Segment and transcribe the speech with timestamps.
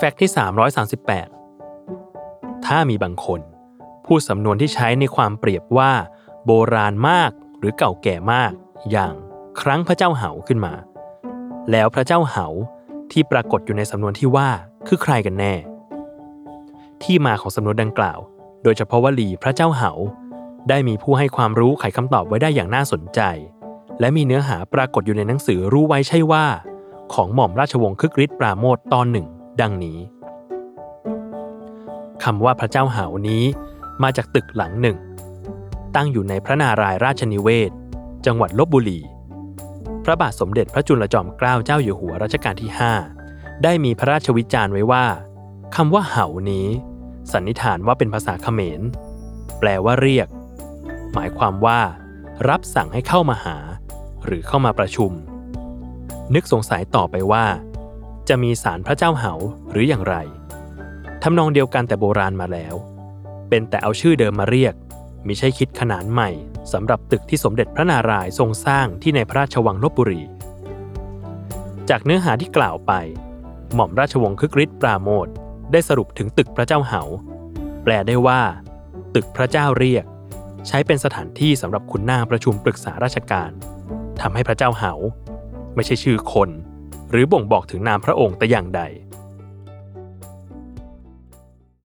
[0.00, 0.30] แฟกต์ที่
[1.48, 3.40] 338 ถ้ามีบางคน
[4.06, 5.92] พูดสำนวนที่ใช้ในความเปรียบว่า
[6.46, 8.52] โบราณมากหรือเก่าแก่มาก
[8.90, 9.14] อย่าง
[9.60, 10.74] ครั้งพระเจ้าเหาขึ้นมา
[11.70, 12.46] แล้วพระเจ้าเหา
[13.12, 14.48] ที่ปรากฏอยู่ในสำนวนที่ว่า
[14.88, 15.54] คือใครกันแน่
[17.02, 18.18] ที่มาของสำนวนดังกล่าว
[18.62, 19.92] โดยเฉพาะวลีพระเจ้าเหา
[20.68, 23.20] ได้มีผู้ให้ความรู้ไขคำตอบไว้ได้อย่างน่าสนใจ
[24.00, 26.44] และมีเนื้อหาปรากฏอยู่ในหนังสือรู้ไว้ใช่ว่า
[27.14, 29.28] ของหม่อมราชวงศ์คึกฤทธิ์ปราโมทตอนหนึ่ง
[29.60, 29.98] ดังนี้
[32.24, 33.44] คำว่าพระเจ้าเหานี้
[34.02, 34.98] มาจากตึกหลังหนึ่ง
[35.94, 37.70] ตั้งอยู่ในพระนารายราชนิเวศ
[38.26, 39.00] จังหวัดลบบุรี
[40.04, 42.70] พระบาทสมเด็จพระจุลจอมเกล้าเจ้าอยู่หัวรัชกาลที่
[43.16, 45.04] 5 ได้มีพระราชวิจารณ์ไว้ว่า
[45.76, 46.66] คำว่าเหานี้
[47.32, 48.80] สันนิษฐานว่าเป็นภาษาเขมร
[49.58, 50.28] แปลว่าเรียก
[51.14, 51.80] หมายความว่า
[52.48, 53.56] รับสั่งให้เข้ามาหา
[54.24, 55.12] หรือเข้ามาประชุม
[56.34, 57.44] นึกสงสัยต่อไปว่า
[58.28, 59.32] จะมีสารพระเจ้าเหา
[59.70, 60.16] หรืออย่างไร
[61.22, 62.74] ทำนองเดียวกันแต่โบราณมาแล้ว
[63.48, 64.74] เป็นแต่เอาชื่อเดิมมาเรียก
[65.26, 66.30] มิใช่คิดขนานใหม่
[66.72, 70.22] สำหรับตึกที่สมเด็จพระนารายณ์ทรงสร้างที่ในพระราชวังลบบุรี
[71.90, 72.92] จากเนื้อหาที่กล่าวไป
[73.74, 75.26] หม่อมราชวงศ์คึกฤทธิ์ปราโมท
[75.72, 77.02] ได้สรุปถึงตึกพระเจ้าเหา
[77.82, 78.40] แปลได้ว่า
[79.14, 80.04] ตึกพระเจ้าเรียก
[80.66, 83.50] ใช้เป็นสถานที่สำหรับคุณนางประชุมปรึกษาราชการ
[84.20, 84.92] ทำให้พระเจ้าเหา
[85.74, 86.50] ไม่ใช่ชื่อคน
[87.10, 88.82] หรือบ่งบอกถึงนามพระองค์แต่อย่างใด